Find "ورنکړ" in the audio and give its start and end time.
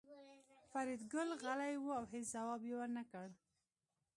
2.77-3.27